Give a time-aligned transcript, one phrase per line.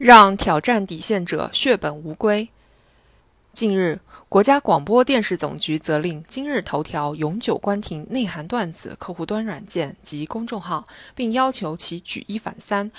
[0.00, 2.48] 让挑战底线者血本无归。
[3.52, 12.90] 近日，国家广播电视总局责令今日头条永久关停内涵段子客户端软件及公众号，并要求其举一反三，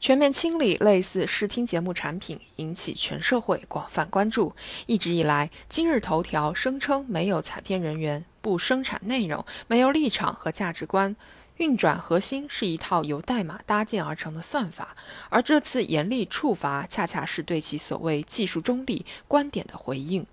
[0.00, 4.52] 全面清理类似视听节目产品，引起全社会广泛关注。
[4.86, 11.14] 一直以来，今日头条声称没有采编人员，不生产内容，没有立场和价值观。
[11.58, 14.96] 运转核心是一套由代码搭建而成的算法，
[15.28, 20.26] 而这次严厉处罚恰恰是对其所谓技术中立观点的回应。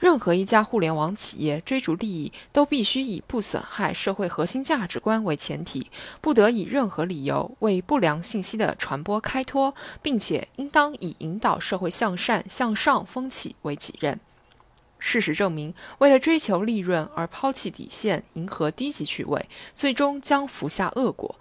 [0.00, 14.18] 任何一家互联网企业追逐利益，都必须以不损害社会核心价值观为前提，不得以任何理由为不良信息的传播开脱，并且应当以引导社会向善向上风气为己任。
[15.06, 21.38] 事实证明，为了追求利润而抛弃底线、迎合低级趣味，最终将服下恶果。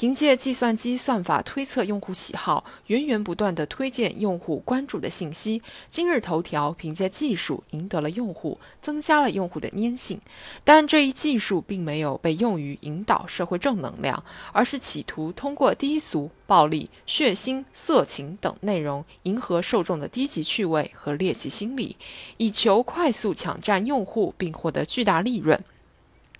[0.00, 5.60] 凭借计算机算法推测用户喜好，源源不断地推荐用户关注的信息。
[5.88, 10.20] 今日头条凭借技术赢得了用户，增加了用户的粘性。
[10.62, 21.96] 但这一技术并没有被用于引导社会正能量，而是企图通过低俗、暴力、血腥、色情等内容，迎合受众的低级趣味和猎奇心理，
[22.36, 25.60] 以求快速抢占用户并获得巨大利润。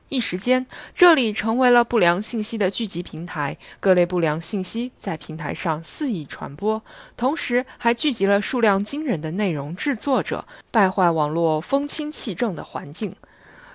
[0.08, 6.82] 一时间，这里成为了不良信息的聚集平台，各类不良信息在平台上肆意传播，
[7.16, 13.14] 同时还聚集了数量惊人的内容制作者，败坏网络风清气正的环境。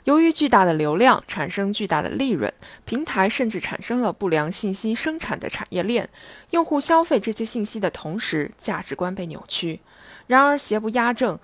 [0.06, 2.52] 由于巨大的流量产生巨大的利润，
[2.84, 6.09] 平台甚至产生了不良信息生产的产业链。
[6.50, 9.80] 用户消费这些信息的同时，价值观被扭曲。
[10.28, 11.39] 然而，邪不压正，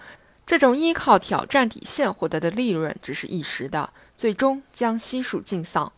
[0.45, 3.89] 这种依靠挑战底线获得的利润只是一时的。
[4.19, 5.93] 最终将悉数尽丧。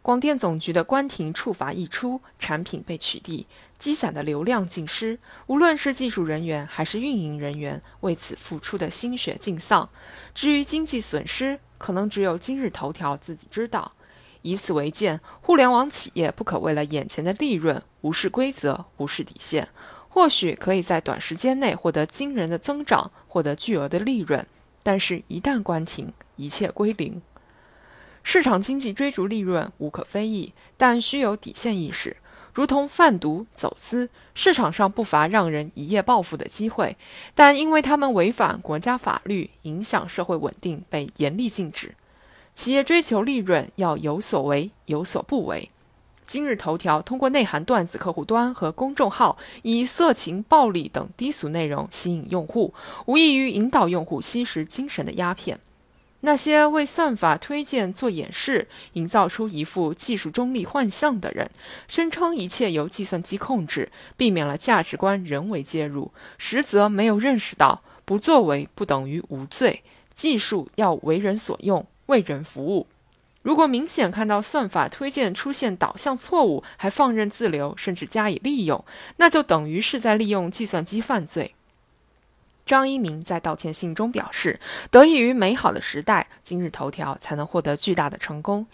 [0.00, 3.44] 广电总局的关停处罚一出，产品被取缔，
[3.78, 5.18] 积攒的流量尽失。
[5.48, 9.86] 无论是技术人员还是运营人员，为此付出的心血尽丧。
[10.34, 13.92] 至于经济损失，可能只有今日头条自己知道。
[14.40, 19.68] 以此为鉴，互联网企业不可为了眼前的利润无视规则、无视底线。
[20.08, 24.46] 或许可以在短时间内获得惊人的增长，获得巨额的利润，
[24.82, 27.20] 但是，一旦关停，一切归零。
[28.30, 32.14] 市场经济追逐利润无可非议，但需有底线意识。
[32.52, 36.94] 如同贩毒、走私，市场上不乏让人一夜暴富的机会，
[37.34, 41.94] 但因为他们违反国家法律，影响社会稳定，被严厉禁止。
[42.52, 45.70] 企业追求利润要有所为，有所不为。
[46.22, 52.74] 今日头条通过内涵段子客户端和公众号，以色情、暴力等低俗内容吸引用户，
[53.06, 55.58] 无异于引导用户吸食精神的鸦片。
[56.20, 61.48] 那些为算法推荐做演示、营造出一副技术中立幻象的人，
[61.86, 72.88] 声称一切由计算机控制，避免了价值观人为介入，实则没有认识到不作为不等于无罪，技术要为人所用，为人服务。
[73.42, 78.84] 如果明显看到算法推荐出现导向错误，还放任自流，甚至加以利用，
[79.18, 81.54] 那就等于是在利用计算机犯罪。
[82.68, 84.60] 张一鸣在道歉信中表示
[84.92, 88.66] ：“得益于美好的时代，今日头条才能获得巨大的成功。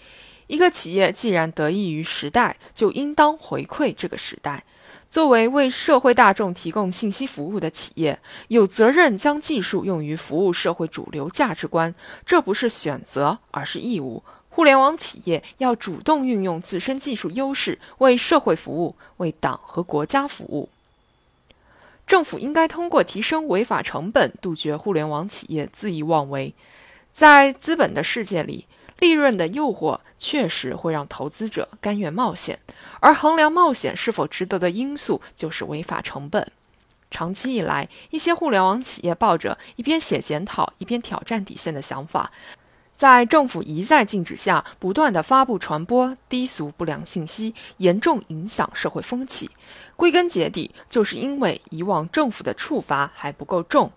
[0.49, 4.65] 一个企业既然得益于时代，就应当回馈这个时代。
[5.09, 8.19] 作为为社会大众提供信息服务的企业，
[8.49, 11.95] 有责任将技术用于服务社会主流价值观。
[12.27, 14.25] 这不是选择，而是义务。
[14.49, 20.69] 互联网企业要主动运用自身技术优势，为社会服务，为党和国家服务。”
[22.15, 26.55] 政府应该通过提升违法成本，杜绝互联网企业恣意妄为。
[27.11, 28.69] 在资本的世界里，
[29.01, 32.61] 利润的诱惑确实会让投资者甘愿冒险，
[33.01, 36.53] 而衡量冒险是否值得的因素就是违法成本。
[37.11, 42.31] 长期以来，一些互联网企业抱着一边写检讨一边挑战底线的想法，
[43.05, 49.51] 在政府一再禁止下，不断的发布传播低俗不良信息，严重影响社会风气。
[49.95, 53.93] 归根结底，就是因为以往政府的处罚还不够重，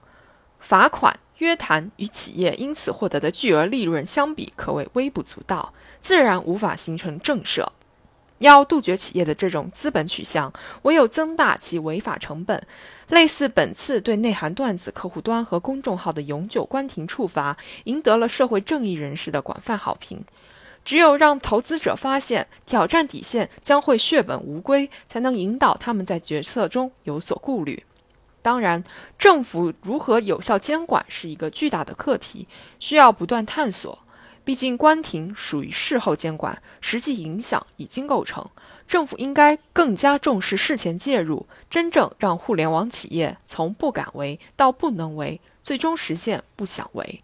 [0.60, 5.72] 罚款、约谈与企业因此获得的巨额利润相比，可谓微不足道，
[6.02, 7.66] 自然无法形成震慑。
[8.40, 10.52] 要杜绝企业的这种资本取向，
[10.82, 12.62] 唯有增大其违法成本。
[13.10, 20.24] 类似本次对内涵段子客户端和公众号的永久关停处罚，赢得了社会正义人士的广泛好评。
[20.84, 27.84] 只有让投资者发现挑战底线将会血本无归，才能引导他们在决策中有所顾虑。
[28.42, 28.82] 当然，
[29.18, 32.48] 政府如何有效监管是一个巨大的课题，
[32.80, 34.00] 需要不断探索。
[34.48, 38.50] 毕竟关停属于事后监管，实际影响已经构成。
[38.88, 47.22] 政府应该更加重视事前介入，真正让互联网企业从不敢为到不能为，最终实现不想为。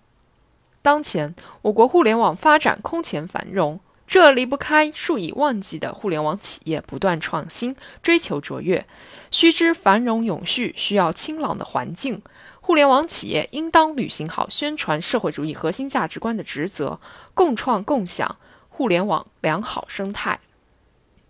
[0.82, 8.86] 当前，我国互联网发展空前繁荣，这离不开数以万计的互联网企业不断创新、追求卓越。
[9.32, 12.22] 须知，繁荣永续需要清朗的环境，
[12.66, 16.98] 互联网企业应当履行好宣传社会主义核心价值观的职责，
[17.34, 18.38] 共创共享
[18.70, 20.40] 互联网良好生态。